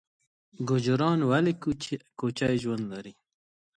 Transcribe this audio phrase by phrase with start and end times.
[0.67, 1.53] ګوجران ولې
[2.19, 3.13] کوچي ژوند لري؟